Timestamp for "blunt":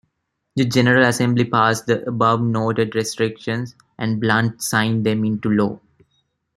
4.19-4.63